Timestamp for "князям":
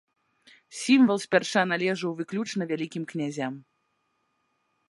3.15-3.53